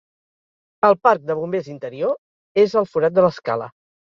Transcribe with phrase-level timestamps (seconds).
[0.89, 2.17] El parc de bombers interior
[2.63, 3.71] és al forat de l'escala.